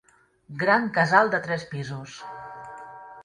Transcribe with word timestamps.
Gran 0.61 0.87
casal 0.95 1.29
de 1.35 1.39
tres 1.47 1.65
pisos. 1.73 2.17